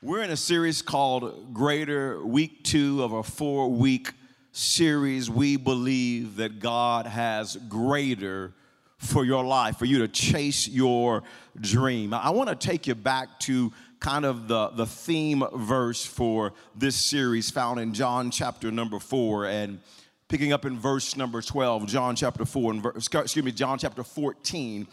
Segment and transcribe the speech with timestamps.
[0.00, 4.12] We're in a series called Greater, week two of a four week
[4.52, 5.28] series.
[5.28, 8.54] We believe that God has greater
[8.98, 11.24] for your life, for you to chase your
[11.60, 12.14] dream.
[12.14, 16.94] I want to take you back to kind of the, the theme verse for this
[16.94, 19.80] series found in John chapter number four and
[20.28, 24.86] picking up in verse number 12, John chapter 4, and excuse me, John chapter 14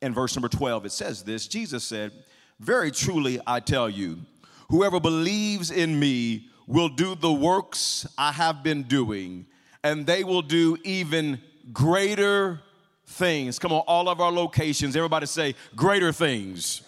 [0.00, 0.86] and verse number 12.
[0.86, 2.12] It says this Jesus said,
[2.60, 4.20] very truly, I tell you,
[4.68, 9.46] whoever believes in me will do the works I have been doing,
[9.82, 11.40] and they will do even
[11.72, 12.60] greater
[13.06, 13.58] things.
[13.58, 16.82] Come on, all of our locations, everybody say, greater things.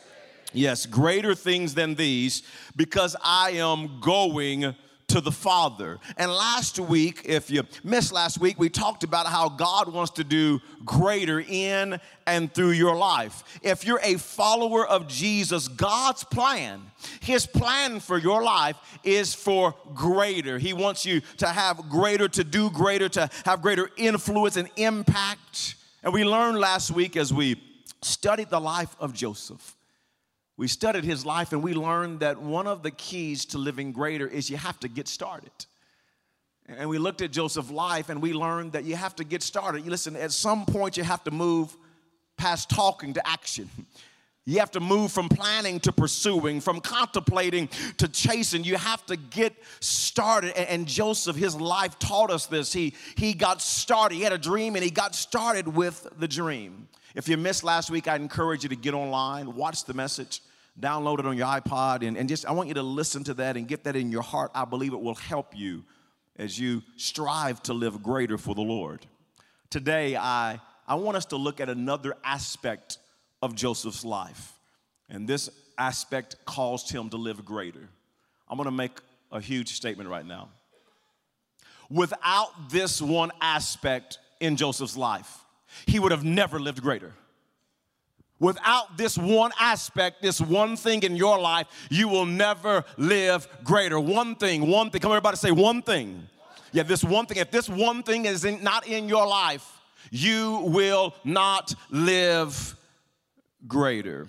[0.53, 2.45] Yes, greater things than these,
[2.77, 4.75] because I am going
[5.09, 5.99] to the Father.
[6.17, 10.25] And last week, if you missed last week, we talked about how God wants to
[10.25, 13.43] do greater in and through your life.
[13.63, 16.83] If you're a follower of Jesus, God's plan,
[17.21, 20.59] His plan for your life is for greater.
[20.59, 25.77] He wants you to have greater, to do greater, to have greater influence and impact.
[26.03, 27.61] And we learned last week as we
[28.03, 29.77] studied the life of Joseph
[30.57, 34.27] we studied his life and we learned that one of the keys to living greater
[34.27, 35.51] is you have to get started.
[36.67, 39.85] And we looked at Joseph's life and we learned that you have to get started.
[39.85, 41.77] You listen, at some point you have to move
[42.37, 43.69] past talking to action.
[44.47, 48.63] You have to move from planning to pursuing, from contemplating to chasing.
[48.63, 50.55] You have to get started.
[50.71, 52.71] And Joseph, his life taught us this.
[52.71, 54.17] He, he got started.
[54.17, 56.89] He had a dream and he got started with the dream.
[57.15, 60.41] If you missed last week, I encourage you to get online, watch the message,
[60.79, 63.57] download it on your iPod, and, and just I want you to listen to that
[63.57, 64.51] and get that in your heart.
[64.53, 65.85] I believe it will help you
[66.37, 69.07] as you strive to live greater for the Lord.
[69.71, 72.99] Today, I, I want us to look at another aspect
[73.41, 74.53] of Joseph's life,
[75.09, 75.49] and this
[75.79, 77.89] aspect caused him to live greater.
[78.49, 78.99] I'm gonna make
[79.31, 80.49] a huge statement right now.
[81.89, 85.44] Without this one aspect in Joseph's life,
[85.87, 87.13] he would have never lived greater.
[88.41, 93.99] Without this one aspect, this one thing in your life, you will never live greater.
[93.99, 95.01] One thing, one thing.
[95.01, 96.29] Come on, everybody say one thing.
[96.73, 97.39] Yeah, this one thing.
[97.39, 99.81] If this one thing is in, not in your life,
[100.11, 102.77] you will not live
[103.67, 104.27] greater.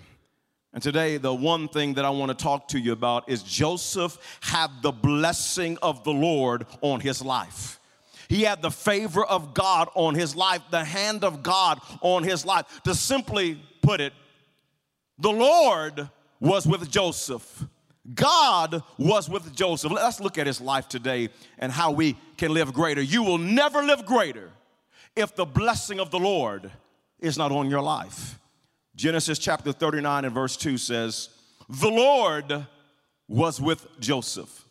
[0.72, 4.18] And today, the one thing that I want to talk to you about is Joseph
[4.40, 7.80] had the blessing of the Lord on his life.
[8.28, 12.44] He had the favor of God on his life, the hand of God on his
[12.44, 12.82] life.
[12.84, 14.12] To simply put it,
[15.18, 16.08] the Lord
[16.40, 17.64] was with Joseph.
[18.14, 19.90] God was with Joseph.
[19.90, 23.02] Let's look at his life today and how we can live greater.
[23.02, 24.50] You will never live greater
[25.16, 26.70] if the blessing of the Lord
[27.18, 28.38] is not on your life.
[28.94, 31.30] Genesis chapter 39 and verse 2 says,
[31.68, 32.66] The Lord
[33.28, 34.65] was with Joseph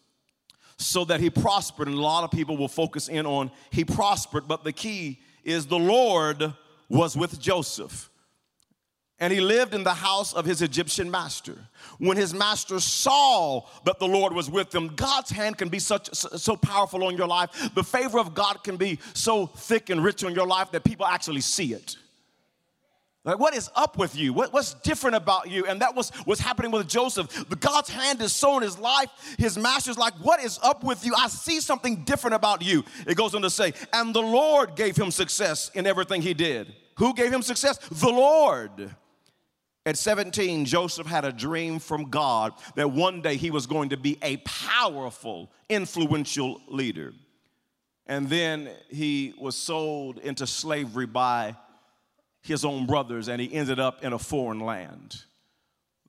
[0.77, 1.87] so that he prospered.
[1.87, 5.67] And a lot of people will focus in on he prospered, but the key is
[5.67, 6.53] the Lord
[6.89, 8.09] was with Joseph.
[9.17, 11.55] And he lived in the house of his Egyptian master.
[11.99, 16.13] When his master saw that the Lord was with him, God's hand can be such
[16.13, 17.71] so powerful on your life.
[17.73, 21.05] The favor of God can be so thick and rich on your life that people
[21.05, 21.95] actually see it.
[23.25, 24.33] Like, what is up with you?
[24.33, 25.65] What, what's different about you?
[25.65, 27.45] And that was what's happening with Joseph.
[27.59, 29.09] God's hand is so in his life.
[29.39, 31.13] His master's like, What is up with you?
[31.17, 32.83] I see something different about you.
[33.07, 36.75] It goes on to say, And the Lord gave him success in everything he did.
[36.97, 37.79] Who gave him success?
[37.89, 38.95] The Lord.
[39.87, 43.97] At 17, Joseph had a dream from God that one day he was going to
[43.97, 47.13] be a powerful, influential leader.
[48.07, 51.55] And then he was sold into slavery by
[52.45, 55.23] his own brothers and he ended up in a foreign land.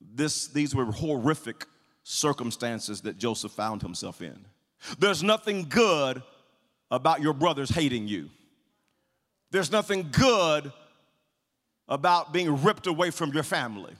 [0.01, 1.67] This, these were horrific
[2.03, 4.39] circumstances that Joseph found himself in.
[4.99, 6.23] There's nothing good
[6.91, 8.31] about your brothers hating you.
[9.51, 10.73] There's nothing good
[11.89, 13.95] about being ripped away from your family.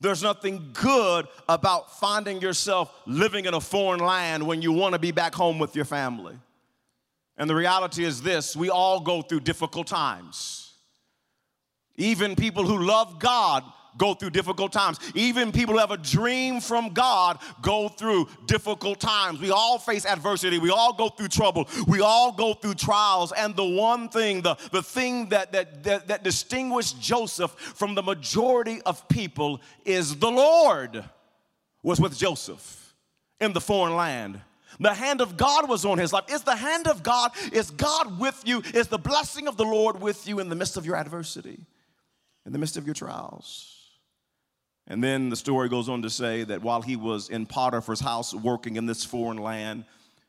[0.00, 4.98] There's nothing good about finding yourself living in a foreign land when you want to
[4.98, 6.36] be back home with your family.
[7.36, 10.63] And the reality is this we all go through difficult times.
[11.96, 13.64] Even people who love God
[13.96, 14.98] go through difficult times.
[15.14, 19.40] Even people who have a dream from God go through difficult times.
[19.40, 20.58] We all face adversity.
[20.58, 21.68] We all go through trouble.
[21.86, 23.32] We all go through trials.
[23.32, 28.02] And the one thing, the, the thing that, that, that, that distinguished Joseph from the
[28.02, 31.04] majority of people is the Lord
[31.82, 32.94] was with Joseph
[33.40, 34.40] in the foreign land.
[34.80, 36.24] The hand of God was on his life.
[36.28, 38.60] Is the hand of God, is God with you?
[38.74, 41.64] Is the blessing of the Lord with you in the midst of your adversity?
[42.46, 43.70] In the midst of your trials.
[44.86, 48.34] And then the story goes on to say that while he was in Potiphar's house
[48.34, 49.84] working in this foreign land,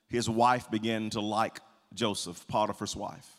[0.07, 1.59] his wife began to like
[1.93, 3.29] Joseph, Potiphar's wife.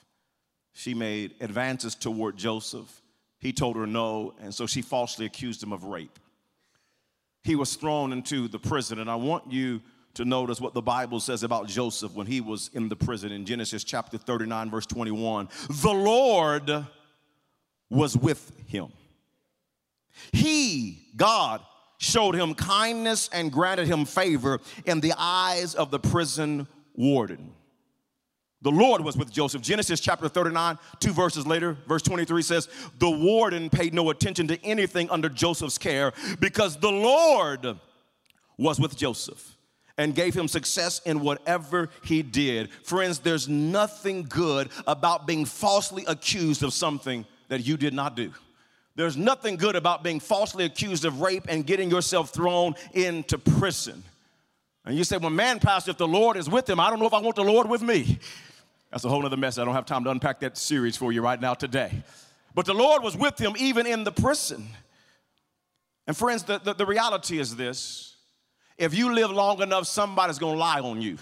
[0.75, 3.03] She made advances toward Joseph.
[3.39, 6.19] He told her no, and so she falsely accused him of rape.
[7.45, 9.81] He was thrown into the prison, and I want you
[10.15, 13.45] to notice what the Bible says about Joseph when he was in the prison in
[13.45, 15.49] Genesis chapter 39, verse 21.
[15.69, 16.87] The Lord
[17.91, 18.89] was with him.
[20.33, 21.61] He, God,
[21.99, 27.53] showed him kindness and granted him favor in the eyes of the prison warden.
[28.63, 29.63] The Lord was with Joseph.
[29.63, 32.69] Genesis chapter 39, two verses later, verse 23 says,
[32.99, 37.79] The warden paid no attention to anything under Joseph's care because the Lord
[38.59, 39.57] was with Joseph
[39.99, 42.71] and gave him success in whatever he did.
[42.83, 48.33] Friends, there's nothing good about being falsely accused of something that you did not do.
[48.95, 54.03] There's nothing good about being falsely accused of rape and getting yourself thrown into prison.
[54.87, 57.07] And you say, well, man, Pastor, if the Lord is with him, I don't know
[57.07, 58.19] if I want the Lord with me.
[58.91, 59.59] That's a whole other mess.
[59.59, 62.03] I don't have time to unpack that series for you right now today.
[62.55, 64.67] But the Lord was with him even in the prison.
[66.07, 68.17] And friends, the, the, the reality is this
[68.79, 71.19] if you live long enough, somebody's gonna lie on you.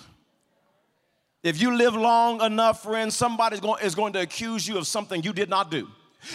[1.42, 5.22] If you live long enough, friends, somebody's going, is going to accuse you of something
[5.22, 5.88] you did not do.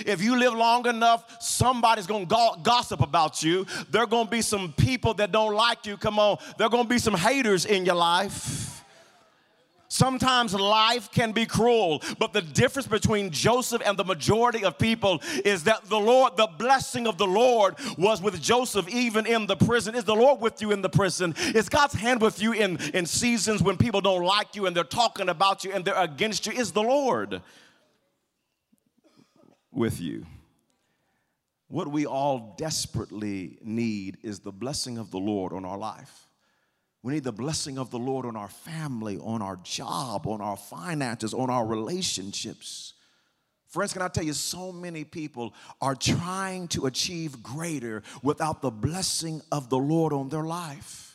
[0.05, 3.65] If you live long enough, somebody's gonna gossip about you.
[3.89, 5.97] There are gonna be some people that don't like you.
[5.97, 8.69] Come on, there are gonna be some haters in your life.
[9.91, 15.19] Sometimes life can be cruel, but the difference between Joseph and the majority of people
[15.43, 19.55] is that the Lord, the blessing of the Lord was with Joseph even in the
[19.55, 19.95] prison.
[19.95, 21.33] Is the Lord with you in the prison?
[21.55, 24.83] Is God's hand with you in, in seasons when people don't like you and they're
[24.83, 26.53] talking about you and they're against you?
[26.53, 27.41] Is the Lord
[29.79, 30.25] with you?
[31.69, 36.27] What we all desperately need is the blessing of the Lord on our life.
[37.01, 40.57] We need the blessing of the Lord on our family, on our job, on our
[40.57, 42.93] finances, on our relationships.
[43.67, 48.71] Friends, can I tell you, so many people are trying to achieve greater without the
[48.71, 51.08] blessing of the Lord on their life.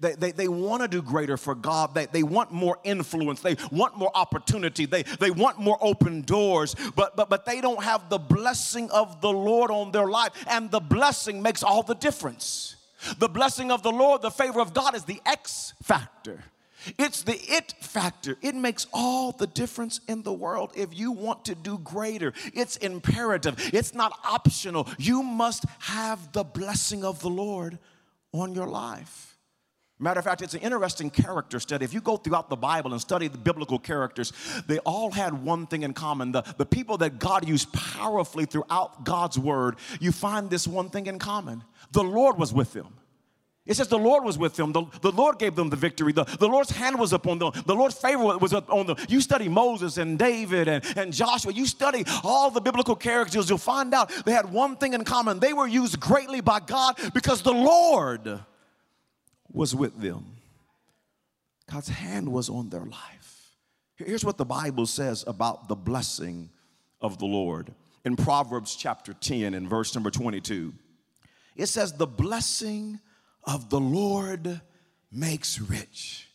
[0.00, 1.94] They, they, they want to do greater for God.
[1.94, 3.40] They, they want more influence.
[3.40, 4.86] They want more opportunity.
[4.86, 9.20] They, they want more open doors, but, but, but they don't have the blessing of
[9.20, 10.32] the Lord on their life.
[10.48, 12.76] And the blessing makes all the difference.
[13.18, 16.44] The blessing of the Lord, the favor of God is the X factor.
[16.98, 18.36] It's the it factor.
[18.40, 22.32] It makes all the difference in the world if you want to do greater.
[22.54, 24.88] It's imperative, it's not optional.
[24.98, 27.78] You must have the blessing of the Lord
[28.32, 29.29] on your life.
[30.02, 31.84] Matter of fact, it's an interesting character study.
[31.84, 34.32] If you go throughout the Bible and study the biblical characters,
[34.66, 36.32] they all had one thing in common.
[36.32, 41.06] The, the people that God used powerfully throughout God's word, you find this one thing
[41.06, 41.62] in common
[41.92, 42.94] the Lord was with them.
[43.66, 44.72] It says the Lord was with them.
[44.72, 46.12] The, the Lord gave them the victory.
[46.12, 47.52] The, the Lord's hand was upon them.
[47.66, 48.96] The Lord's favor was upon them.
[49.08, 51.52] You study Moses and David and, and Joshua.
[51.52, 53.48] You study all the biblical characters.
[53.50, 55.40] You'll find out they had one thing in common.
[55.40, 58.40] They were used greatly by God because the Lord
[59.52, 60.24] was with them.
[61.70, 63.56] God's hand was on their life.
[63.96, 66.50] Here's what the Bible says about the blessing
[67.00, 67.72] of the Lord.
[68.04, 70.72] In Proverbs chapter 10 and verse number 22,
[71.56, 72.98] it says, The blessing
[73.44, 74.60] of the Lord
[75.12, 76.28] makes rich.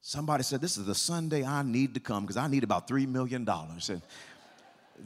[0.00, 3.06] Somebody said, This is the Sunday I need to come because I need about $3
[3.06, 3.46] million.
[3.48, 4.02] And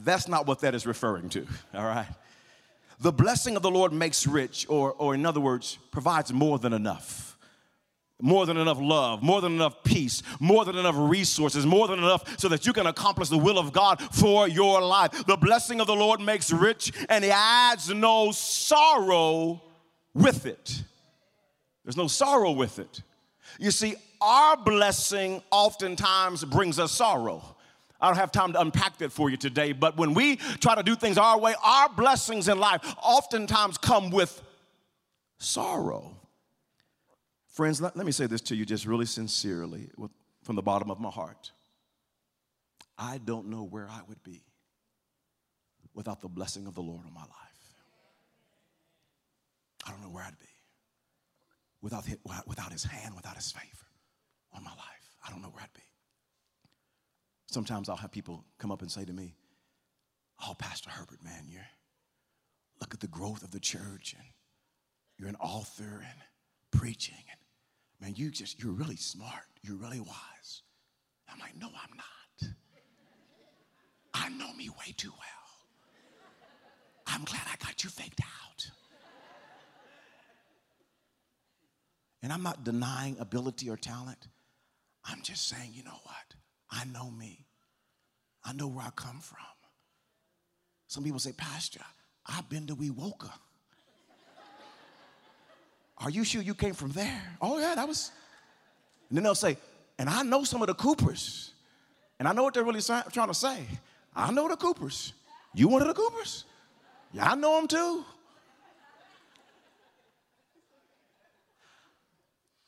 [0.03, 2.07] that's not what that is referring to, all right?
[2.99, 6.73] The blessing of the Lord makes rich, or, or in other words, provides more than
[6.73, 7.35] enough
[8.21, 12.39] more than enough love, more than enough peace, more than enough resources, more than enough
[12.39, 15.25] so that you can accomplish the will of God for your life.
[15.25, 19.61] The blessing of the Lord makes rich and He adds no sorrow
[20.13, 20.83] with it.
[21.83, 23.01] There's no sorrow with it.
[23.59, 27.54] You see, our blessing oftentimes brings us sorrow.
[28.05, 30.83] I don't have time to unpack that for you today, but when we try to
[30.83, 34.43] do things our way, our blessings in life oftentimes come with
[35.39, 36.15] sorrow.
[37.47, 40.11] Friends, let, let me say this to you just really sincerely with,
[40.43, 41.51] from the bottom of my heart.
[42.95, 44.43] I don't know where I would be
[45.95, 47.73] without the blessing of the Lord on my life.
[49.87, 50.45] I don't know where I'd be
[51.81, 52.05] without
[52.45, 53.87] without his hand, without his favor
[54.53, 55.17] on my life.
[55.27, 55.81] I don't know where I'd be.
[57.55, 59.33] Sometimes I'll have people come up and say to me,
[60.45, 61.65] Oh, Pastor Herbert, man, you're
[62.81, 64.27] look at the growth of the church and
[65.17, 66.19] you're an author and
[66.71, 67.39] preaching and
[68.01, 69.45] man, you just you're really smart.
[69.61, 70.63] You're really wise.
[71.29, 72.51] I'm like, no, I'm not.
[74.13, 75.55] I know me way too well.
[77.07, 78.69] I'm glad I got you faked out.
[82.21, 84.27] And I'm not denying ability or talent.
[85.05, 86.35] I'm just saying, you know what?
[86.69, 87.44] I know me.
[88.45, 89.39] I know where I come from.
[90.87, 91.81] Some people say, Pastor,
[92.25, 93.31] I've been to Wewoka.
[95.97, 97.37] Are you sure you came from there?
[97.41, 98.11] Oh, yeah, that was.
[99.09, 99.57] And then they'll say,
[99.97, 101.53] and I know some of the Coopers.
[102.19, 103.65] And I know what they're really trying to say.
[104.15, 105.13] I know the Coopers.
[105.53, 106.45] You one of the Coopers?
[107.13, 108.05] Yeah, I know them too.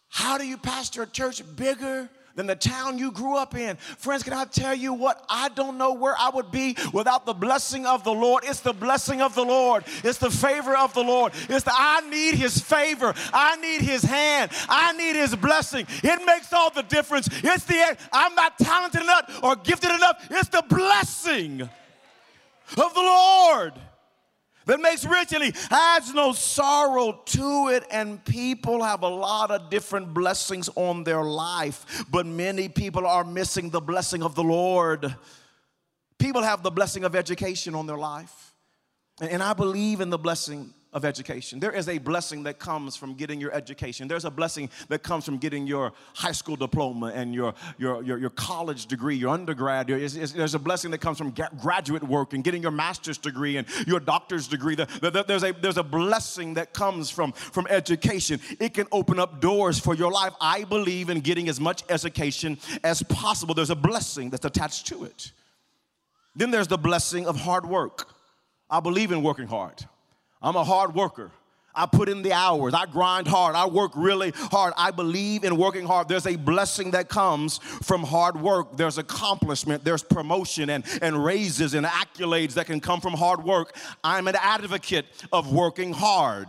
[0.08, 3.76] How do you pastor a church bigger than the town you grew up in.
[3.98, 5.26] Friends, can I tell you what?
[5.28, 8.44] I don't know where I would be without the blessing of the Lord.
[8.46, 11.34] It's the blessing of the Lord, it's the favor of the Lord.
[11.50, 15.88] It's the I need His favor, I need His hand, I need His blessing.
[16.04, 17.28] It makes all the difference.
[17.44, 23.74] It's the I'm not talented enough or gifted enough, it's the blessing of the Lord
[24.68, 27.84] that makes rich and he adds no sorrow to it.
[27.90, 33.24] And people have a lot of different blessings on their life, but many people are
[33.24, 35.16] missing the blessing of the Lord.
[36.20, 38.54] People have the blessing of education on their life.
[39.20, 41.60] And I believe in the blessing of education.
[41.60, 44.08] There is a blessing that comes from getting your education.
[44.08, 48.18] There's a blessing that comes from getting your high school diploma and your, your, your,
[48.18, 49.88] your college degree, your undergrad.
[49.88, 54.00] There's a blessing that comes from graduate work and getting your master's degree and your
[54.00, 54.76] doctor's degree.
[54.76, 58.40] There's a, there's a blessing that comes from, from education.
[58.60, 60.34] It can open up doors for your life.
[60.42, 63.54] I believe in getting as much education as possible.
[63.54, 65.32] There's a blessing that's attached to it.
[66.36, 68.10] Then there's the blessing of hard work.
[68.68, 69.86] I believe in working hard.
[70.42, 71.32] I'm a hard worker.
[71.78, 72.74] I put in the hours.
[72.74, 73.56] I grind hard.
[73.56, 74.74] I work really hard.
[74.76, 76.08] I believe in working hard.
[76.08, 78.76] There's a blessing that comes from hard work.
[78.76, 79.84] There's accomplishment.
[79.84, 83.76] There's promotion and, and raises and accolades that can come from hard work.
[84.04, 86.48] I'm an advocate of working hard.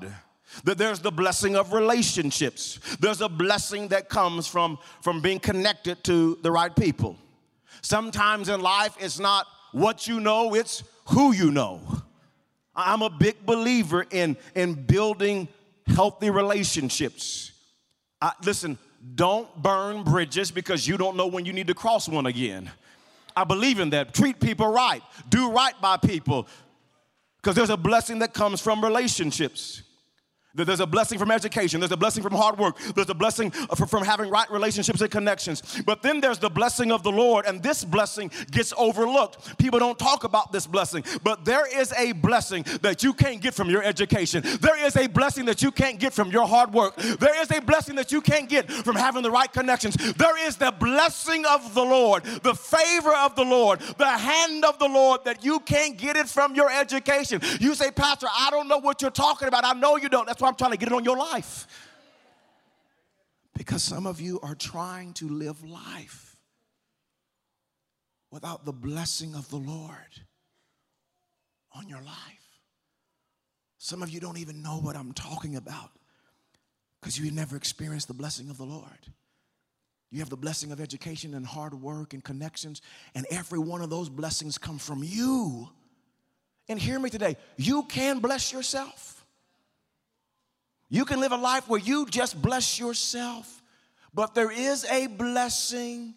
[0.64, 2.80] That there's the blessing of relationships.
[2.98, 7.18] There's a blessing that comes from, from being connected to the right people.
[7.82, 11.82] Sometimes in life, it's not what you know, it's who you know.
[12.78, 15.48] I'm a big believer in, in building
[15.86, 17.50] healthy relationships.
[18.22, 18.78] I, listen,
[19.14, 22.70] don't burn bridges because you don't know when you need to cross one again.
[23.36, 24.14] I believe in that.
[24.14, 26.48] Treat people right, do right by people
[27.36, 29.82] because there's a blessing that comes from relationships.
[30.64, 31.80] There's a blessing from education.
[31.80, 32.76] There's a blessing from hard work.
[32.94, 35.82] There's a blessing uh, from having right relationships and connections.
[35.86, 39.58] But then there's the blessing of the Lord, and this blessing gets overlooked.
[39.58, 43.54] People don't talk about this blessing, but there is a blessing that you can't get
[43.54, 44.42] from your education.
[44.60, 46.96] There is a blessing that you can't get from your hard work.
[46.96, 49.96] There is a blessing that you can't get from having the right connections.
[50.14, 54.78] There is the blessing of the Lord, the favor of the Lord, the hand of
[54.78, 57.40] the Lord that you can't get it from your education.
[57.60, 59.64] You say, Pastor, I don't know what you're talking about.
[59.64, 60.26] I know you don't.
[60.26, 61.66] That's why I'm trying to get it on your life.
[63.56, 66.36] Because some of you are trying to live life
[68.30, 70.22] without the blessing of the Lord
[71.72, 72.38] on your life.
[73.78, 75.90] Some of you don't even know what I'm talking about
[77.00, 79.12] because you never experienced the blessing of the Lord.
[80.10, 82.80] You have the blessing of education and hard work and connections,
[83.14, 85.68] and every one of those blessings come from you.
[86.68, 89.17] And hear me today you can bless yourself.
[90.88, 93.62] You can live a life where you just bless yourself,
[94.14, 96.14] but there is a blessing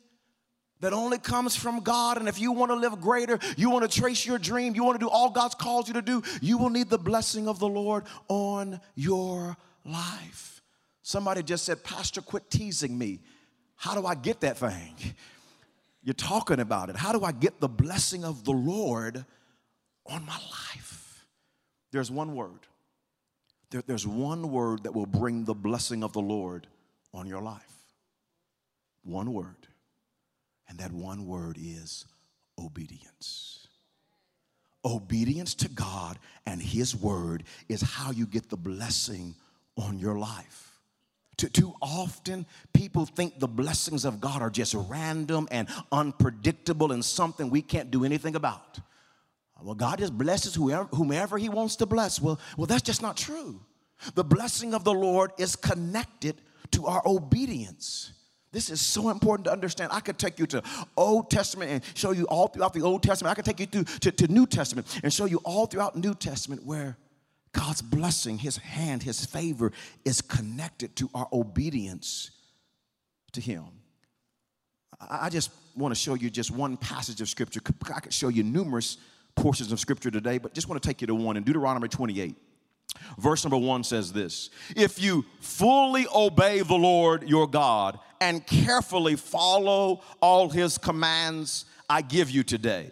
[0.79, 2.17] that only comes from God.
[2.17, 4.99] And if you want to live greater, you want to trace your dream, you want
[4.99, 7.67] to do all God's called you to do, you will need the blessing of the
[7.67, 10.61] Lord on your life.
[11.01, 13.19] Somebody just said, Pastor, quit teasing me.
[13.75, 14.95] How do I get that thing?
[16.03, 16.95] You're talking about it.
[16.95, 19.25] How do I get the blessing of the Lord
[20.05, 21.25] on my life?
[21.91, 22.67] There's one word
[23.71, 26.67] there, there's one word that will bring the blessing of the Lord
[27.13, 27.73] on your life.
[29.03, 29.67] One word.
[30.69, 32.05] And that one word is
[32.59, 33.67] obedience.
[34.85, 39.35] Obedience to God and His word is how you get the blessing
[39.77, 40.67] on your life.
[41.37, 47.49] Too, often, people think the blessings of God are just random and unpredictable and something
[47.49, 48.79] we can't do anything about.
[49.63, 52.21] Well, God just blesses whoever, whomever He wants to bless.
[52.21, 53.61] Well, well, that's just not true.
[54.15, 56.41] The blessing of the Lord is connected
[56.71, 58.13] to our obedience.
[58.51, 59.91] This is so important to understand.
[59.93, 60.63] I could take you to
[60.97, 63.31] Old Testament and show you all throughout the Old Testament.
[63.31, 66.13] I could take you through to, to New Testament and show you all throughout New
[66.13, 66.97] Testament where
[67.53, 69.71] God's blessing, His hand, His favor
[70.03, 72.31] is connected to our obedience
[73.33, 73.65] to Him.
[75.09, 77.61] I just want to show you just one passage of Scripture.
[77.95, 78.97] I could show you numerous
[79.35, 82.35] portions of Scripture today, but just want to take you to one in Deuteronomy 28.
[83.17, 89.15] Verse number one says this If you fully obey the Lord your God and carefully
[89.15, 92.91] follow all his commands I give you today,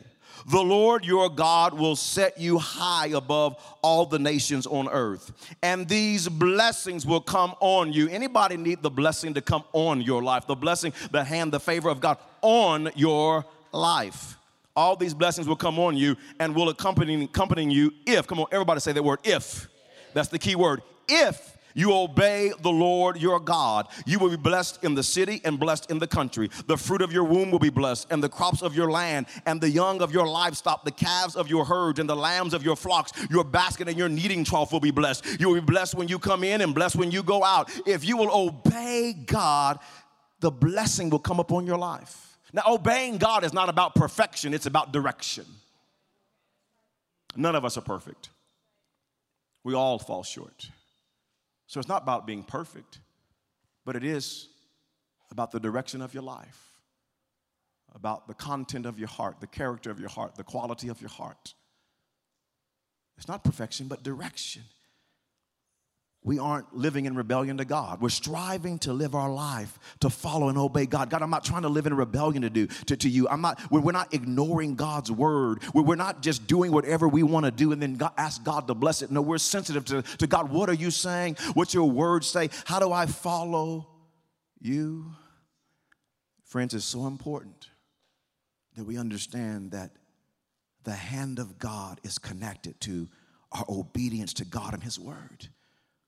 [0.50, 5.32] the Lord your God will set you high above all the nations on earth.
[5.62, 8.08] And these blessings will come on you.
[8.08, 10.48] Anybody need the blessing to come on your life?
[10.48, 14.39] The blessing, the hand, the favor of God on your life.
[14.80, 18.46] All these blessings will come on you and will accompany, accompany you if, come on,
[18.50, 19.68] everybody say that word, if.
[20.14, 20.82] That's the key word.
[21.10, 25.60] If you obey the Lord your God, you will be blessed in the city and
[25.60, 26.50] blessed in the country.
[26.68, 29.60] The fruit of your womb will be blessed, and the crops of your land, and
[29.60, 32.78] the young of your livestock, the calves of your herds, and the lambs of your
[32.78, 33.12] flocks.
[33.30, 35.42] Your basket and your kneading trough will be blessed.
[35.42, 37.70] You will be blessed when you come in and blessed when you go out.
[37.86, 39.80] If you will obey God,
[40.40, 42.29] the blessing will come upon your life.
[42.54, 45.46] Now, obeying God is not about perfection, it's about direction.
[47.36, 48.30] None of us are perfect.
[49.64, 50.70] We all fall short.
[51.68, 53.00] So it's not about being perfect,
[53.86, 54.48] but it is
[55.32, 56.74] about the direction of your life,
[57.94, 61.12] about the content of your heart, the character of your heart, the quality of your
[61.12, 61.54] heart.
[63.18, 64.64] It's not perfection, but direction
[66.22, 68.02] we aren't living in rebellion to God.
[68.02, 71.10] We're striving to live our life to follow and obey God.
[71.10, 73.28] God, I'm not trying to live in rebellion to do to, to you.
[73.30, 73.60] I'm not.
[73.72, 75.64] We're, we're not ignoring God's word.
[75.74, 78.68] We're, we're not just doing whatever we want to do and then God, ask God
[78.68, 79.12] to bless it.
[79.12, 80.52] No, we're sensitive to, to God.
[80.52, 81.38] What are you saying?
[81.54, 82.50] What's your word say?
[82.66, 83.88] How do I follow
[84.60, 85.14] you?
[86.44, 87.70] Friends, it's so important
[88.76, 89.92] that we understand that
[90.84, 93.08] the hand of God is connected to
[93.52, 95.48] our obedience to God and His word.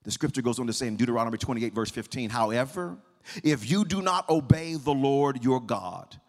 [0.04, 2.98] The scripture goes on to say in Deuteronomy 28, verse 15, however,
[3.44, 6.20] if you do not obey the Lord your God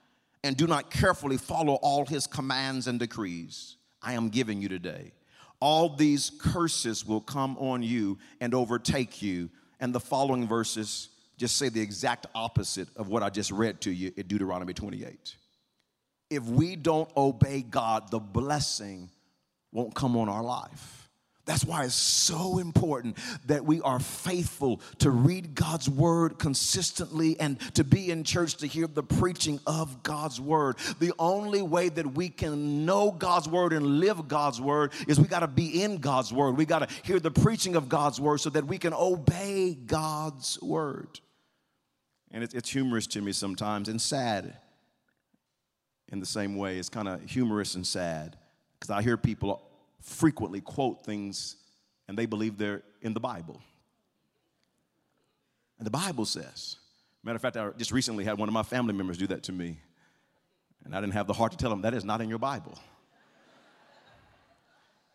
[0.44, 5.12] and do not carefully follow all his commands and decrees I am giving you today,
[5.60, 9.48] all these curses will come on you and overtake you.
[9.80, 13.90] And the following verses just say the exact opposite of what I just read to
[13.90, 15.36] you in Deuteronomy 28.
[16.30, 19.10] If we don't obey God, the blessing
[19.70, 21.01] won't come on our life.
[21.44, 27.58] That's why it's so important that we are faithful to read God's word consistently and
[27.74, 30.76] to be in church to hear the preaching of God's word.
[31.00, 35.26] The only way that we can know God's word and live God's word is we
[35.26, 36.56] got to be in God's word.
[36.56, 40.62] We got to hear the preaching of God's word so that we can obey God's
[40.62, 41.18] word.
[42.30, 44.56] And it's, humorous to me sometimes and sad
[46.12, 46.78] in the same way.
[46.78, 48.36] It's kind of humorous and sad
[48.78, 49.60] because I hear people
[50.02, 51.56] frequently quote things
[52.08, 53.60] and they believe they're in the Bible.
[55.78, 56.76] And the Bible says,
[57.22, 59.52] matter of fact, I just recently had one of my family members do that to
[59.52, 59.78] me.
[60.84, 62.78] And I didn't have the heart to tell them that is not in your Bible.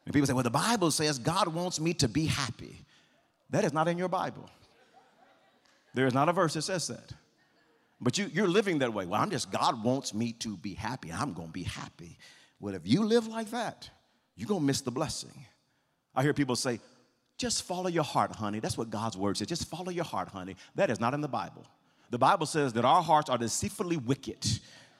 [0.05, 2.85] And people say, well, the Bible says God wants me to be happy.
[3.49, 4.49] That is not in your Bible.
[5.93, 7.11] There is not a verse that says that.
[7.99, 9.05] But you, you're living that way.
[9.05, 11.11] Well, I'm just, God wants me to be happy.
[11.11, 12.17] I'm going to be happy.
[12.59, 13.89] Well, if you live like that,
[14.37, 15.45] you're going to miss the blessing.
[16.15, 16.79] I hear people say,
[17.37, 18.59] just follow your heart, honey.
[18.59, 19.47] That's what God's word says.
[19.47, 20.55] Just follow your heart, honey.
[20.75, 21.65] That is not in the Bible.
[22.09, 24.39] The Bible says that our hearts are deceitfully wicked.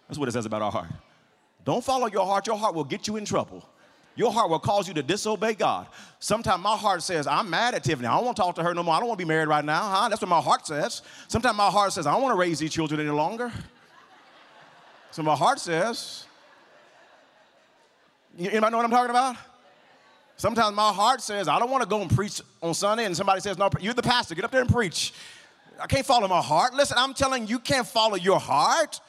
[0.07, 0.89] That's what it says about our heart.
[1.63, 2.45] Don't follow your heart.
[2.47, 3.67] Your heart will get you in trouble.
[4.15, 5.87] Your heart will cause you to disobey God.
[6.19, 8.07] Sometimes my heart says, I'm mad at Tiffany.
[8.07, 8.95] I don't want to talk to her no more.
[8.95, 10.09] I don't want to be married right now, huh?
[10.09, 11.03] That's what my heart says.
[11.27, 13.51] Sometimes my heart says, I don't want to raise these children any longer.
[15.11, 16.26] So my heart says,
[18.37, 19.35] Anybody know what I'm talking about?
[20.37, 23.41] Sometimes my heart says, I don't want to go and preach on Sunday, and somebody
[23.41, 25.13] says, No, you're the pastor, get up there and preach.
[25.81, 26.73] I can't follow my heart.
[26.73, 28.99] Listen, I'm telling you, you can't follow your heart.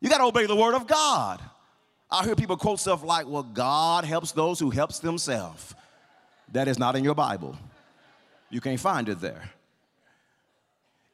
[0.00, 1.40] You got to obey the word of God.
[2.10, 5.74] I hear people quote stuff like, Well, God helps those who helps themselves.
[6.52, 7.56] That is not in your Bible.
[8.50, 9.50] You can't find it there.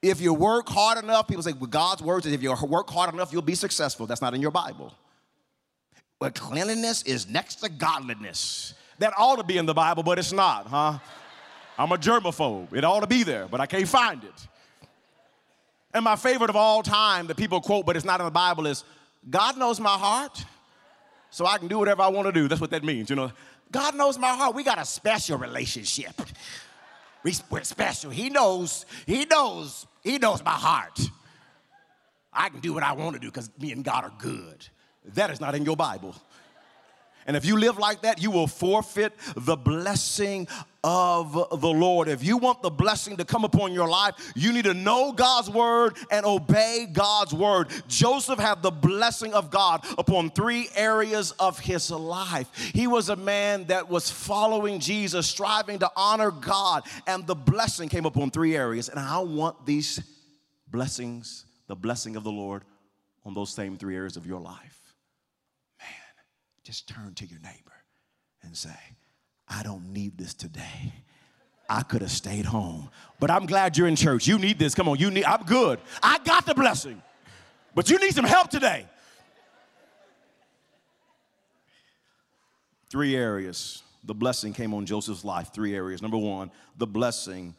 [0.02, 3.12] If you work hard enough, people say, well, God's word says if you work hard
[3.12, 4.06] enough, you'll be successful.
[4.06, 4.92] That's not in your Bible.
[6.18, 8.74] But cleanliness is next to godliness.
[8.98, 10.98] That ought to be in the Bible, but it's not, huh?
[11.78, 12.74] I'm a germaphobe.
[12.74, 14.48] It ought to be there, but I can't find it.
[15.94, 18.66] And my favorite of all time that people quote, but it's not in the Bible,
[18.66, 18.84] is
[19.30, 20.44] God knows my heart,
[21.30, 22.48] so I can do whatever I want to do.
[22.48, 23.30] That's what that means, you know.
[23.70, 24.54] God knows my heart.
[24.54, 26.14] We got a special relationship.
[27.50, 28.10] We're special.
[28.10, 30.98] He knows, He knows, He knows my heart.
[32.32, 34.66] I can do what I want to do because me and God are good.
[35.14, 36.14] That is not in your Bible.
[37.28, 40.48] And if you live like that, you will forfeit the blessing
[40.82, 42.08] of the Lord.
[42.08, 45.50] If you want the blessing to come upon your life, you need to know God's
[45.50, 47.68] word and obey God's word.
[47.86, 52.48] Joseph had the blessing of God upon three areas of his life.
[52.72, 57.90] He was a man that was following Jesus, striving to honor God, and the blessing
[57.90, 58.88] came upon three areas.
[58.88, 60.00] And I want these
[60.66, 62.62] blessings, the blessing of the Lord,
[63.26, 64.77] on those same three areas of your life.
[66.68, 67.72] Just turn to your neighbor
[68.42, 68.68] and say,
[69.48, 70.92] I don't need this today.
[71.66, 72.90] I could have stayed home.
[73.18, 74.26] But I'm glad you're in church.
[74.26, 74.74] You need this.
[74.74, 75.80] Come on, you need I'm good.
[76.02, 77.00] I got the blessing.
[77.74, 78.84] But you need some help today.
[82.90, 83.82] Three areas.
[84.04, 85.54] The blessing came on Joseph's life.
[85.54, 86.02] Three areas.
[86.02, 87.54] Number 1, the blessing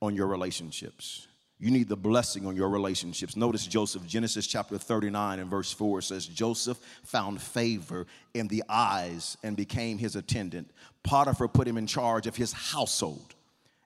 [0.00, 1.26] on your relationships.
[1.58, 3.36] You need the blessing on your relationships.
[3.36, 9.36] Notice Joseph, Genesis chapter 39 and verse 4 says, Joseph found favor in the eyes
[9.42, 10.70] and became his attendant.
[11.04, 13.34] Potiphar put him in charge of his household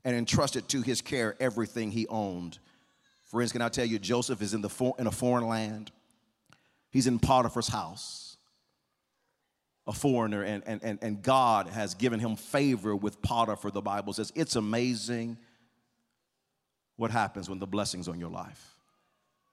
[0.05, 2.59] and entrusted to his care everything he owned.
[3.25, 5.91] Friends, can I tell you, Joseph is in, the for, in a foreign land.
[6.91, 8.39] He's in Potiphar's house,
[9.87, 14.15] a foreigner, and, and, and, and God has given him favor with Potiphar, the Bible
[14.15, 14.33] says.
[14.35, 15.37] It's amazing
[16.99, 18.75] what happens when the blessing's on your life.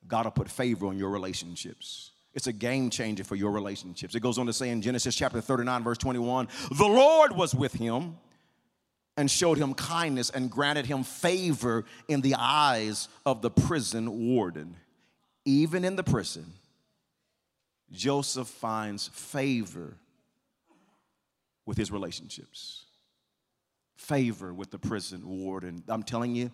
[0.07, 2.11] God will put favor on your relationships.
[2.33, 4.13] It's a game changer for your relationships.
[4.13, 7.73] It goes on to say in Genesis chapter 39, verse 21 the Lord was with
[7.73, 8.17] him
[9.15, 14.75] and showed him kindness and granted him favor in the eyes of the prison warden.
[15.45, 16.45] Even in the prison,
[17.91, 19.93] Joseph finds favor
[21.65, 22.85] with his relationships,
[23.95, 25.83] favor with the prison warden.
[25.87, 26.51] I'm telling you,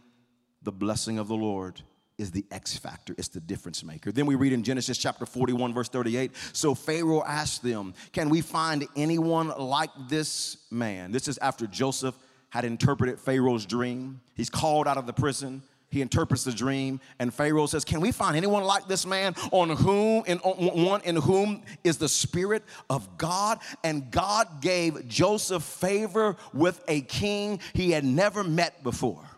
[0.61, 1.81] the blessing of the Lord
[2.17, 4.11] is the X factor, it's the difference maker.
[4.11, 6.31] Then we read in Genesis chapter 41, verse 38.
[6.53, 11.11] So Pharaoh asked them, Can we find anyone like this man?
[11.11, 12.15] This is after Joseph
[12.49, 14.21] had interpreted Pharaoh's dream.
[14.35, 15.63] He's called out of the prison.
[15.89, 19.71] He interprets the dream, and Pharaoh says, Can we find anyone like this man on
[19.71, 23.59] whom, in, on, one in whom is the Spirit of God?
[23.83, 29.30] And God gave Joseph favor with a king he had never met before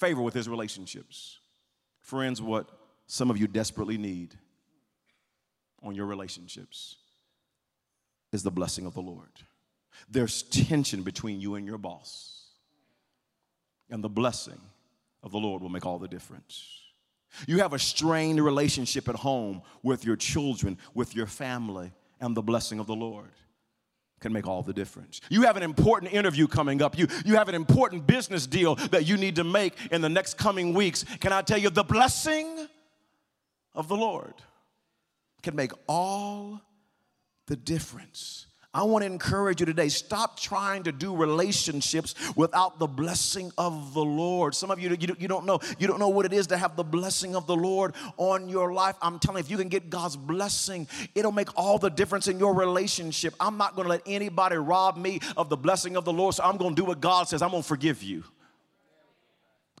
[0.00, 1.38] favor with his relationships.
[2.00, 2.66] Friends, what
[3.06, 4.34] some of you desperately need
[5.82, 6.96] on your relationships
[8.32, 9.28] is the blessing of the Lord.
[10.08, 12.46] There's tension between you and your boss,
[13.90, 14.60] and the blessing
[15.22, 16.66] of the Lord will make all the difference.
[17.46, 22.42] You have a strained relationship at home with your children, with your family, and the
[22.42, 23.30] blessing of the Lord
[24.20, 25.20] can make all the difference.
[25.30, 26.96] You have an important interview coming up.
[26.98, 30.36] You, you have an important business deal that you need to make in the next
[30.36, 31.04] coming weeks.
[31.20, 32.68] Can I tell you, the blessing
[33.74, 34.34] of the Lord
[35.42, 36.60] can make all
[37.46, 38.46] the difference.
[38.72, 43.94] I want to encourage you today stop trying to do relationships without the blessing of
[43.94, 44.54] the Lord.
[44.54, 45.58] Some of you, you, don't know.
[45.80, 48.72] You don't know what it is to have the blessing of the Lord on your
[48.72, 48.94] life.
[49.02, 52.38] I'm telling you, if you can get God's blessing, it'll make all the difference in
[52.38, 53.34] your relationship.
[53.40, 56.44] I'm not going to let anybody rob me of the blessing of the Lord, so
[56.44, 57.42] I'm going to do what God says.
[57.42, 58.22] I'm going to forgive you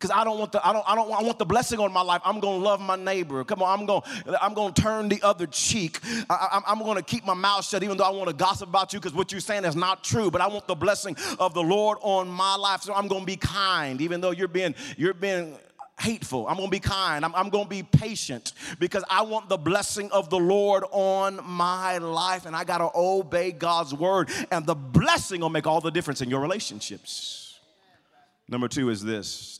[0.00, 2.00] because I don't want the I don't I don't I want the blessing on my
[2.00, 2.22] life.
[2.24, 3.44] I'm gonna love my neighbor.
[3.44, 4.02] Come on, I'm gonna
[4.40, 6.00] I'm gonna turn the other cheek.
[6.30, 8.98] I, am gonna keep my mouth shut, even though I want to gossip about you
[8.98, 10.30] because what you're saying is not true.
[10.30, 13.36] But I want the blessing of the Lord on my life, so I'm gonna be
[13.36, 15.54] kind, even though you're being you're being
[15.98, 16.48] hateful.
[16.48, 17.22] I'm gonna be kind.
[17.22, 21.98] I'm, I'm, gonna be patient because I want the blessing of the Lord on my
[21.98, 24.30] life and I gotta obey God's word.
[24.50, 27.58] And the blessing will make all the difference in your relationships.
[28.48, 29.59] Number two is this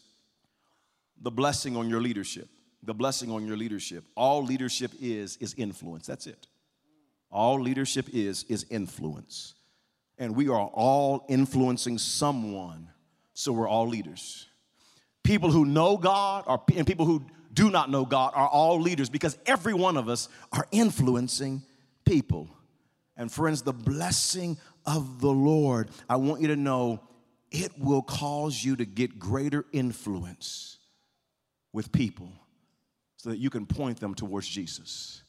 [1.20, 2.48] the blessing on your leadership.
[2.82, 4.04] The blessing on your leadership.
[4.16, 6.06] All leadership is, is influence.
[6.06, 6.46] That's it.
[7.30, 9.54] All leadership is, is influence.
[10.18, 12.88] And we are all influencing someone,
[13.34, 14.46] so we're all leaders.
[15.22, 19.10] People who know God are, and people who do not know God are all leaders
[19.10, 21.62] because every one of us are influencing
[22.04, 22.48] people.
[23.16, 27.00] And friends, the blessing of the Lord, I want you to know
[27.50, 30.78] it will cause you to get greater influence
[31.72, 32.32] with people
[33.16, 35.22] so that you can point them towards Jesus.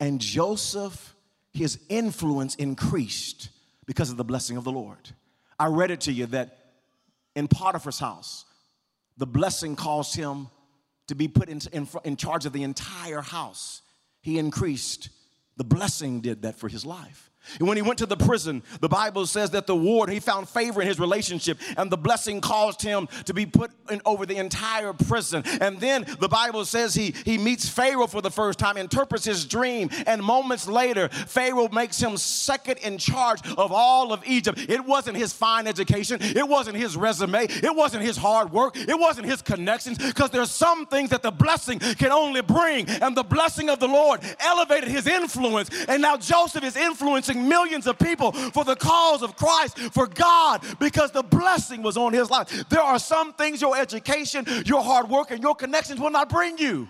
[0.00, 1.14] And Joseph,
[1.52, 3.50] his influence increased
[3.86, 5.10] because of the blessing of the Lord.
[5.58, 6.58] I read it to you that
[7.34, 8.44] in Potiphar's house,
[9.16, 10.48] the blessing caused him
[11.06, 13.82] to be put in, in, in charge of the entire house.
[14.22, 15.08] He increased,
[15.56, 17.30] the blessing did that for his life.
[17.58, 20.80] When he went to the prison, the Bible says that the ward, he found favor
[20.80, 24.92] in his relationship, and the blessing caused him to be put in over the entire
[24.92, 25.42] prison.
[25.60, 29.44] And then the Bible says he, he meets Pharaoh for the first time, interprets his
[29.44, 34.58] dream, and moments later, Pharaoh makes him second in charge of all of Egypt.
[34.68, 38.98] It wasn't his fine education, it wasn't his resume, it wasn't his hard work, it
[38.98, 42.88] wasn't his connections, because there's some things that the blessing can only bring.
[42.88, 45.70] And the blessing of the Lord elevated his influence.
[45.88, 50.64] And now Joseph is influencing millions of people for the cause of Christ, for God,
[50.78, 52.68] because the blessing was on his life.
[52.68, 56.58] There are some things your education, your hard work, and your connections will not bring
[56.58, 56.88] you.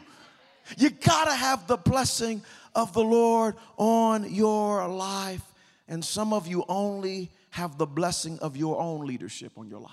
[0.77, 2.43] You gotta have the blessing
[2.75, 5.43] of the Lord on your life.
[5.89, 9.91] And some of you only have the blessing of your own leadership on your life.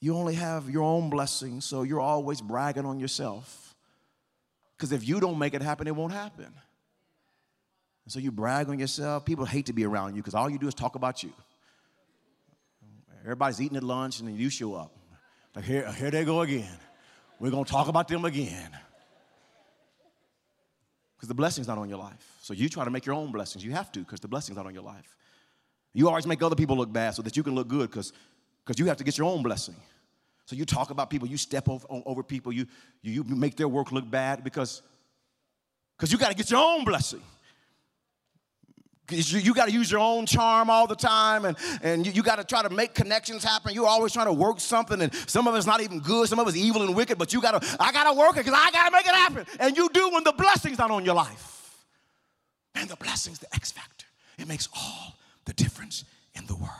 [0.00, 3.76] You only have your own blessing, so you're always bragging on yourself.
[4.76, 6.52] Because if you don't make it happen, it won't happen.
[8.04, 9.24] And so you brag on yourself.
[9.24, 11.32] People hate to be around you because all you do is talk about you.
[13.22, 14.92] Everybody's eating at lunch and then you show up.
[15.54, 16.78] Like, here, here they go again.
[17.38, 18.70] We're going to talk about them again.
[21.16, 22.36] Because the blessing's not on your life.
[22.40, 23.64] So you try to make your own blessings.
[23.64, 25.16] You have to because the blessing's not on your life.
[25.92, 28.12] You always make other people look bad so that you can look good because
[28.76, 29.76] you have to get your own blessing.
[30.46, 32.66] So you talk about people, you step over, over people, you,
[33.02, 34.82] you, you make their work look bad because
[36.08, 37.22] you got to get your own blessing
[39.10, 42.22] you, you got to use your own charm all the time and, and you, you
[42.22, 43.74] got to try to make connections happen.
[43.74, 46.28] You're always trying to work something and some of it's not even good.
[46.28, 48.44] Some of it's evil and wicked, but you got to, I got to work it
[48.44, 49.46] because I got to make it happen.
[49.58, 51.76] And you do when the blessing's not on your life.
[52.74, 54.06] And the blessing's the X factor.
[54.38, 56.70] It makes all the difference in the world.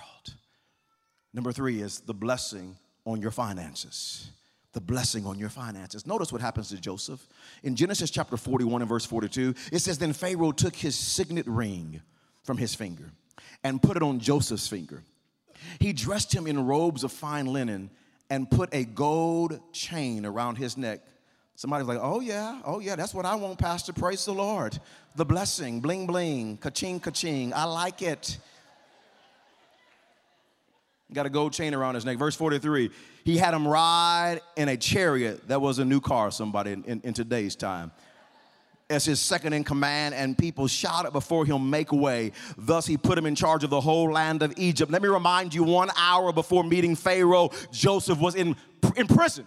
[1.35, 4.31] Number three is the blessing on your finances
[4.73, 6.07] the blessing on your finances.
[6.07, 7.27] Notice what happens to Joseph.
[7.63, 12.01] In Genesis chapter 41 and verse 42, it says, Then Pharaoh took his signet ring
[12.43, 13.11] from his finger
[13.65, 15.03] and put it on Joseph's finger.
[15.79, 17.91] He dressed him in robes of fine linen
[18.31, 21.01] and put a gold chain around his neck.
[21.55, 23.93] Somebody's like, oh yeah, oh yeah, that's what I want, Pastor.
[23.93, 24.79] Praise the Lord.
[25.15, 27.53] The blessing, bling bling, ka-ching, ka-ching.
[27.55, 28.39] I like it.
[31.13, 32.19] Got a gold chain around his neck.
[32.19, 32.91] Verse 43
[33.25, 37.01] he had him ride in a chariot that was a new car, somebody in, in,
[37.03, 37.93] in today's time
[38.91, 42.33] as his second in command, and people shouted before him, Make way.
[42.57, 44.91] Thus, he put him in charge of the whole land of Egypt.
[44.91, 48.57] Let me remind you one hour before meeting Pharaoh, Joseph was in,
[48.97, 49.47] in prison.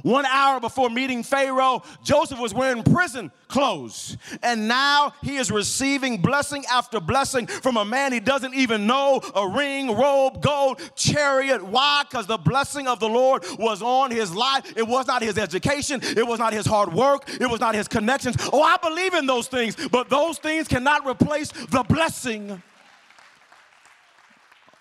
[0.00, 4.16] One hour before meeting Pharaoh, Joseph was wearing prison clothes.
[4.42, 9.20] And now he is receiving blessing after blessing from a man he doesn't even know
[9.34, 11.62] a ring, robe, gold, chariot.
[11.62, 12.04] Why?
[12.08, 14.72] Because the blessing of the Lord was on his life.
[14.76, 17.86] It was not his education, it was not his hard work, it was not his
[17.86, 18.36] connections.
[18.50, 22.62] Oh, I believe in those things, but those things cannot replace the blessing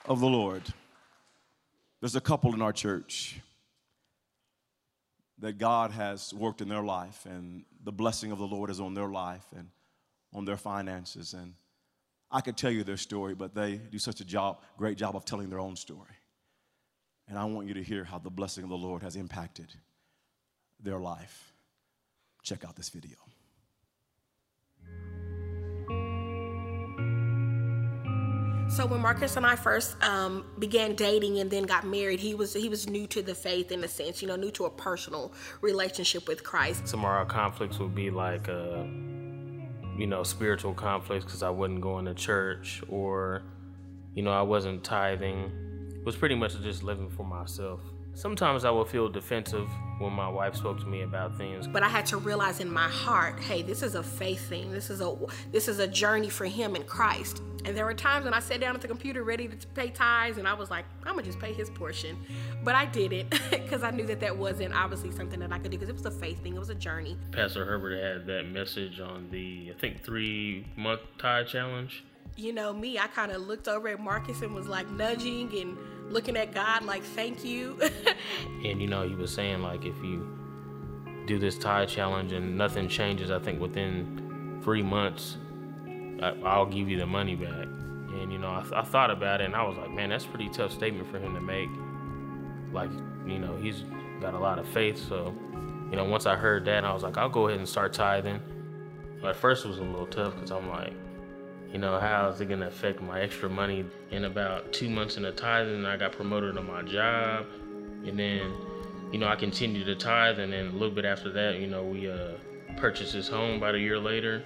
[0.05, 0.63] of the Lord.
[1.99, 3.41] There's a couple in our church
[5.41, 8.93] that God has worked in their life and the blessing of the Lord is on
[8.93, 9.69] their life and
[10.33, 11.33] on their finances.
[11.33, 11.55] And
[12.31, 15.25] I could tell you their story, but they do such a job, great job of
[15.25, 16.15] telling their own story.
[17.27, 19.73] And I want you to hear how the blessing of the Lord has impacted
[20.79, 21.53] their life.
[22.43, 23.17] Check out this video.
[28.71, 32.53] So when Marcus and I first um, began dating and then got married, he was
[32.53, 35.33] he was new to the faith in a sense, you know, new to a personal
[35.59, 36.87] relationship with Christ.
[36.87, 38.83] Some of our conflicts would be like, uh,
[39.97, 43.43] you know, spiritual conflicts because I wasn't going to church or,
[44.15, 45.51] you know, I wasn't tithing.
[45.93, 47.81] It was pretty much just living for myself.
[48.13, 51.67] Sometimes I would feel defensive when my wife spoke to me about things.
[51.67, 54.71] But I had to realize in my heart, hey, this is a faith thing.
[54.71, 55.15] This is a
[55.51, 57.41] this is a journey for him in Christ.
[57.63, 60.39] And there were times when I sat down at the computer ready to pay tithes,
[60.39, 62.17] and I was like, I'm gonna just pay his portion.
[62.63, 65.77] But I didn't because I knew that that wasn't obviously something that I could do
[65.77, 66.55] because it was a faith thing.
[66.55, 67.17] It was a journey.
[67.31, 72.03] Pastor Herbert had that message on the I think three month tithe challenge.
[72.35, 75.77] You know me, I kind of looked over at Marcus and was like nudging and
[76.11, 77.79] looking at God like, thank you.
[78.63, 80.27] and you know, he was saying like, if you
[81.25, 85.37] do this tithe challenge and nothing changes, I think within three months,
[86.21, 87.65] I, will give you the money back.
[87.65, 90.25] And you know, I, th- I thought about it and I was like, man, that's
[90.25, 91.69] a pretty tough statement for him to make.
[92.73, 92.91] Like,
[93.25, 93.83] you know, he's
[94.19, 94.97] got a lot of faith.
[95.07, 95.33] So,
[95.89, 98.39] you know, once I heard that, I was like, I'll go ahead and start tithing.
[99.21, 100.93] But at first, it was a little tough because I'm like,
[101.71, 103.85] you know, how is it going to affect my extra money?
[104.11, 107.45] In about two months in the tithing, I got promoted on my job.
[108.05, 108.53] And then,
[109.11, 110.39] you know, I continued to tithe.
[110.39, 112.33] And then a little bit after that, you know, we uh,
[112.75, 114.43] purchased this home about a year later.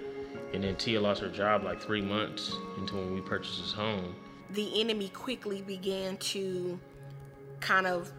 [0.54, 4.16] And then Tia lost her job like three months into when we purchased this home.
[4.52, 6.80] The enemy quickly began to
[7.60, 8.12] kind of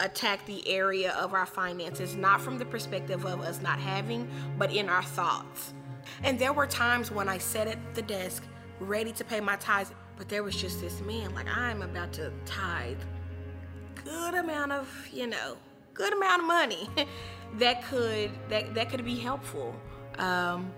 [0.00, 4.72] attack the area of our finances, not from the perspective of us not having, but
[4.72, 5.74] in our thoughts.
[6.22, 8.42] And there were times when I sat at the desk
[8.78, 12.32] ready to pay my tithes, but there was just this man, like, I'm about to
[12.44, 13.00] tithe
[14.04, 15.56] good amount of, you know,
[15.94, 16.88] good amount of money
[17.58, 19.74] that could that that could be helpful.
[20.18, 20.72] Um,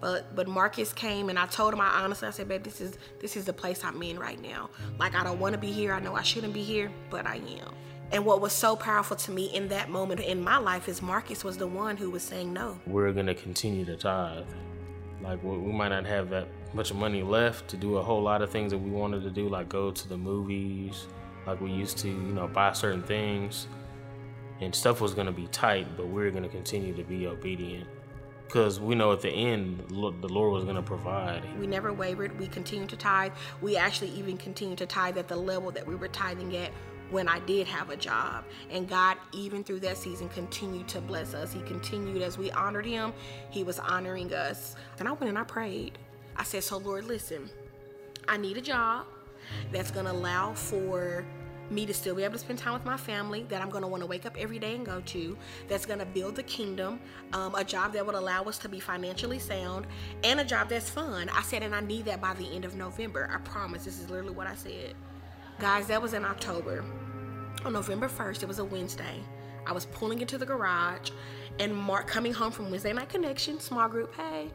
[0.00, 2.98] but but Marcus came and I told him I honestly I said, babe, this is
[3.20, 4.70] this is the place I'm in right now.
[4.98, 5.92] Like I don't want to be here.
[5.92, 7.74] I know I shouldn't be here, but I am.
[8.10, 11.44] And what was so powerful to me in that moment in my life is Marcus
[11.44, 12.80] was the one who was saying no.
[12.86, 14.46] We're gonna continue to tithe.
[15.22, 18.50] Like we might not have that much money left to do a whole lot of
[18.50, 21.06] things that we wanted to do, like go to the movies,
[21.46, 23.66] like we used to, you know, buy certain things.
[24.60, 27.86] And stuff was gonna be tight, but we are gonna continue to be obedient
[28.48, 29.94] because we know at the end the
[30.28, 34.38] lord was going to provide we never wavered we continued to tithe we actually even
[34.38, 36.70] continued to tithe at the level that we were tithing at
[37.10, 41.34] when i did have a job and god even through that season continued to bless
[41.34, 43.12] us he continued as we honored him
[43.50, 45.98] he was honoring us and i went and i prayed
[46.36, 47.48] i said so lord listen
[48.28, 49.06] i need a job
[49.72, 51.24] that's going to allow for
[51.70, 53.88] me to still be able to spend time with my family that I'm going to
[53.88, 55.36] want to wake up every day and go to,
[55.68, 57.00] that's going to build the kingdom,
[57.32, 59.86] um, a job that would allow us to be financially sound,
[60.24, 61.28] and a job that's fun.
[61.28, 63.28] I said, and I need that by the end of November.
[63.32, 63.84] I promise.
[63.84, 64.94] This is literally what I said.
[65.58, 66.84] Guys, that was in October.
[67.64, 69.20] On November 1st, it was a Wednesday.
[69.66, 71.10] I was pulling into the garage
[71.58, 74.50] and Mark coming home from Wednesday Night Connection, small group, hey.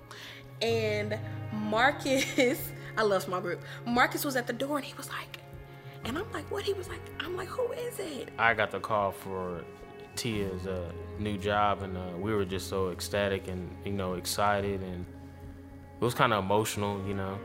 [0.62, 1.20] And
[1.52, 3.62] Marcus, I love small group.
[3.86, 5.40] Marcus was at the door and he was like,
[6.06, 6.64] and I'm like, what?
[6.64, 8.30] He was like, I'm like, who is it?
[8.38, 9.64] I got the call for
[10.16, 14.82] Tia's uh, new job, and uh, we were just so ecstatic and you know excited,
[14.82, 15.06] and
[16.00, 17.40] it was kind of emotional, you know.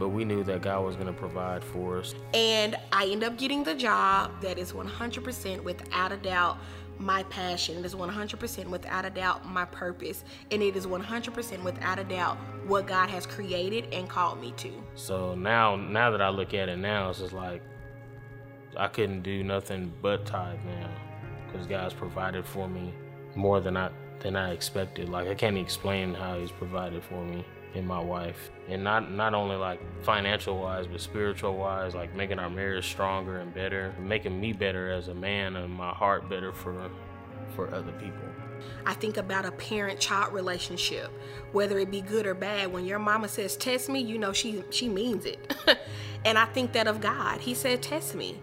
[0.00, 2.14] But we knew that God was going to provide for us.
[2.32, 6.56] And I end up getting the job that is 100% without a doubt
[6.98, 7.78] my passion.
[7.78, 10.24] It is 100% without a doubt my purpose.
[10.50, 14.72] And it is 100% without a doubt what God has created and called me to.
[14.94, 17.60] So now, now that I look at it now, it's just like
[18.78, 20.88] I couldn't do nothing but tithe now
[21.46, 22.94] because God's provided for me
[23.34, 25.08] more than I than I expected.
[25.08, 29.34] Like I can't explain how He's provided for me and my wife, and not not
[29.34, 34.40] only like financial wise, but spiritual wise, like making our marriage stronger and better, making
[34.40, 36.90] me better as a man and my heart better for
[37.54, 38.18] for other people.
[38.84, 41.10] I think about a parent-child relationship,
[41.52, 42.72] whether it be good or bad.
[42.72, 45.54] When your mama says test me, you know she she means it.
[46.24, 47.40] and I think that of God.
[47.40, 48.38] He said test me.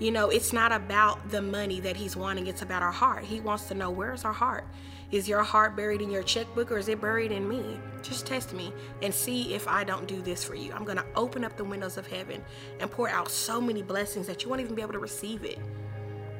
[0.00, 3.22] You know, it's not about the money that he's wanting, it's about our heart.
[3.22, 4.64] He wants to know where's our heart?
[5.12, 7.78] Is your heart buried in your checkbook or is it buried in me?
[8.02, 10.72] Just test me and see if I don't do this for you.
[10.72, 12.42] I'm going to open up the windows of heaven
[12.78, 15.58] and pour out so many blessings that you won't even be able to receive it.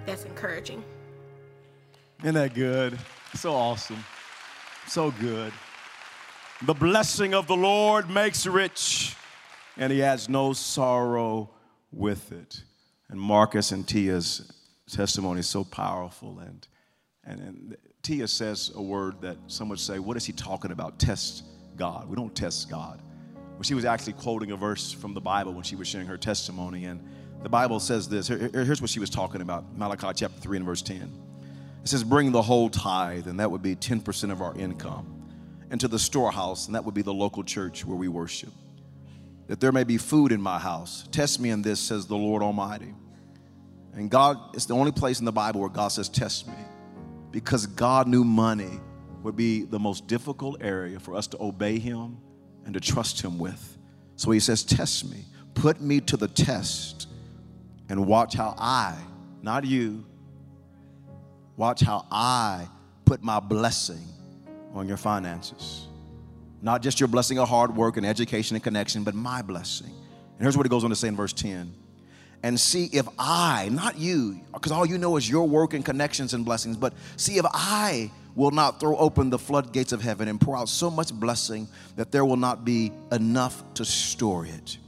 [0.07, 0.83] That's encouraging.
[2.21, 2.99] Isn't that good?
[3.35, 4.03] So awesome.
[4.87, 5.53] So good.
[6.63, 9.17] The blessing of the Lord makes rich,
[9.77, 11.51] and he has no sorrow
[11.93, 12.63] with it.
[13.11, 14.53] And Marcus and Tia's
[14.89, 16.39] testimony is so powerful.
[16.39, 16.67] And,
[17.25, 20.99] and, and Tia says a word that some would say, What is he talking about?
[20.99, 21.45] Test
[21.77, 22.09] God.
[22.09, 23.03] We don't test God.
[23.55, 26.17] Well, she was actually quoting a verse from the Bible when she was sharing her
[26.17, 26.85] testimony.
[26.85, 27.03] And
[27.43, 30.67] the Bible says this Here, here's what she was talking about Malachi chapter 3 and
[30.67, 31.13] verse 10.
[31.83, 35.25] It says, Bring the whole tithe, and that would be 10% of our income,
[35.73, 38.53] into the storehouse, and that would be the local church where we worship
[39.51, 41.09] that there may be food in my house.
[41.11, 42.95] Test me in this, says the Lord Almighty.
[43.95, 46.55] And God, it's the only place in the Bible where God says, Test me.
[47.33, 48.79] Because God knew money
[49.25, 52.19] would be the most difficult area for us to obey Him
[52.65, 53.77] and to trust Him with.
[54.15, 57.09] So He says, Test me, put me to the test,
[57.89, 58.97] and watch how I,
[59.43, 60.07] not you,
[61.57, 62.69] watch how I
[63.05, 64.07] put my blessing
[64.75, 65.89] on your finances.
[66.63, 69.87] Not just your blessing of hard work and education and connection, but my blessing.
[69.89, 71.75] And here's what it goes on to say in verse 10
[72.43, 76.33] and see if I, not you, because all you know is your work and connections
[76.33, 80.41] and blessings, but see if I will not throw open the floodgates of heaven and
[80.41, 84.79] pour out so much blessing that there will not be enough to store it.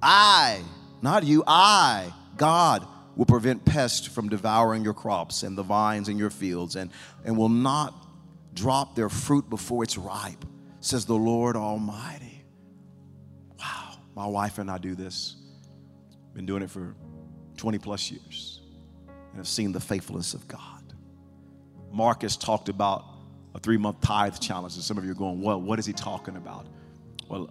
[0.00, 0.62] I,
[1.02, 6.18] not you, I, God, will prevent pests from devouring your crops and the vines in
[6.18, 6.90] your fields and,
[7.24, 7.94] and will not
[8.54, 10.44] drop their fruit before it's ripe
[10.84, 12.44] says the Lord Almighty.
[13.58, 15.36] Wow, my wife and I do this.
[16.34, 16.94] Been doing it for
[17.56, 18.60] 20 plus years
[19.06, 20.92] and have seen the faithfulness of God.
[21.90, 23.04] Marcus talked about
[23.54, 24.74] a three month tithe challenge.
[24.74, 26.66] And some of you are going, well, what is he talking about?
[27.28, 27.48] Well,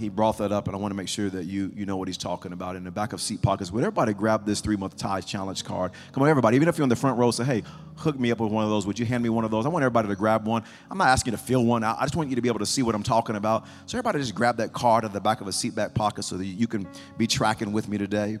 [0.00, 2.08] he brought that up, and I want to make sure that you, you know what
[2.08, 2.74] he's talking about.
[2.74, 5.92] In the back of seat pockets, would everybody grab this three month tithe challenge card?
[6.12, 6.56] Come on, everybody.
[6.56, 7.62] Even if you're in the front row, say, hey,
[7.96, 8.86] hook me up with one of those.
[8.86, 9.66] Would you hand me one of those?
[9.66, 10.64] I want everybody to grab one.
[10.90, 11.98] I'm not asking you to fill one out.
[12.00, 13.66] I just want you to be able to see what I'm talking about.
[13.86, 16.36] So, everybody just grab that card at the back of a seat back pocket so
[16.38, 16.88] that you can
[17.18, 18.38] be tracking with me today.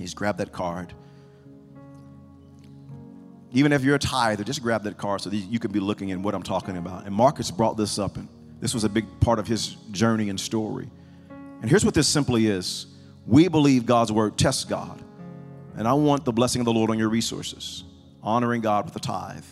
[0.00, 0.94] Just grab that card.
[3.52, 6.10] Even if you're a tither, just grab that card so that you can be looking
[6.10, 7.06] at what I'm talking about.
[7.06, 8.28] And Marcus brought this up, and
[8.60, 10.90] this was a big part of his journey and story.
[11.60, 12.86] And here's what this simply is
[13.26, 15.02] we believe God's word tests God.
[15.76, 17.84] And I want the blessing of the Lord on your resources,
[18.22, 19.44] honoring God with a tithe.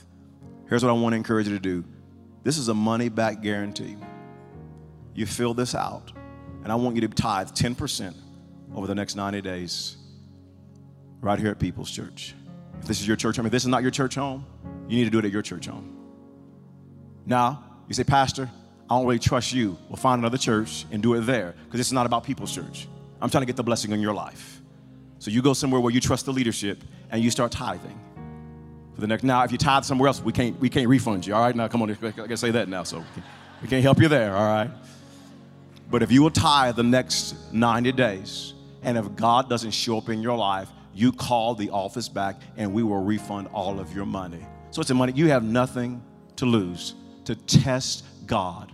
[0.69, 1.85] Here's what I want to encourage you to do
[2.45, 3.97] this is a money back guarantee.
[5.15, 6.13] You fill this out,
[6.63, 8.15] and I want you to tithe 10%
[8.75, 9.97] over the next 90 days
[11.21, 12.35] right here at People's Church.
[12.81, 14.45] If this is your church home, if this is not your church home,
[14.89, 15.97] you need to do it at your church home.
[17.25, 18.51] Now, you say, Pastor,
[18.89, 19.79] I don't really trust you.
[19.89, 22.87] We'll find another church and do it there because it's not about People's Church.
[23.21, 24.61] I'm trying to get the blessing in your life.
[25.19, 27.99] So you go somewhere where you trust the leadership and you start tithing.
[28.95, 31.35] For the next now, if you tithe somewhere else, we can't we can't refund you.
[31.35, 32.83] All right, now come on, I gotta say that now.
[32.83, 33.03] So
[33.63, 34.37] we can't help you there.
[34.37, 34.71] All right.
[35.91, 40.09] But if you will tithe the next 90 days, and if God doesn't show up
[40.11, 44.07] in your life, you call the office back and we will refund all of your
[44.07, 44.45] money.
[44.71, 46.03] So it's a money you have nothing
[46.37, 48.74] to lose to test God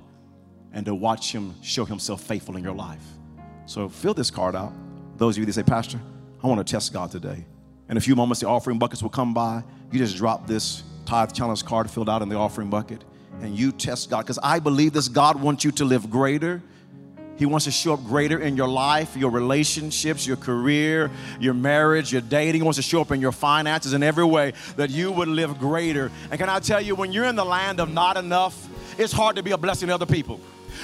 [0.73, 3.05] and to watch Him show Himself faithful in your life.
[3.67, 4.73] So fill this card out.
[5.17, 6.01] Those of you that say, Pastor,
[6.43, 7.45] I want to test God today.
[7.89, 9.63] In a few moments, the offering buckets will come by.
[9.91, 13.05] You just drop this tithe challenge card filled out in the offering bucket
[13.41, 14.23] and you test God.
[14.23, 16.63] Because I believe this God wants you to live greater
[17.41, 21.11] he wants to show up greater in your life, your relationships, your career,
[21.41, 22.61] your marriage, your dating.
[22.61, 25.59] He wants to show up in your finances in every way that you would live
[25.59, 26.13] greater.
[26.31, 28.69] And can I tell you, when you're in the land of not enough,
[28.99, 30.39] it's hard to be a blessing to other people.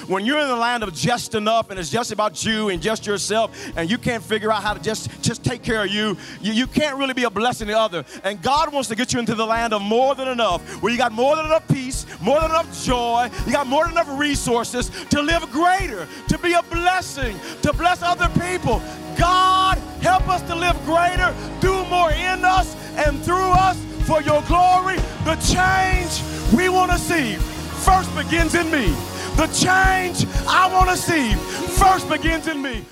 [0.07, 3.05] When you're in the land of just enough and it's just about you and just
[3.05, 6.53] yourself and you can't figure out how to just, just take care of you, you,
[6.53, 8.05] you can't really be a blessing to other.
[8.23, 10.97] And God wants to get you into the land of more than enough, where you
[10.97, 14.89] got more than enough peace, more than enough joy, you got more than enough resources
[15.09, 18.81] to live greater, to be a blessing, to bless other people.
[19.17, 24.41] God, help us to live greater, do more in us and through us for your
[24.43, 24.97] glory.
[25.25, 26.21] The change
[26.55, 27.35] we want to see
[27.83, 28.95] first begins in me.
[29.37, 31.35] The change I want to see
[31.77, 32.83] first begins in me.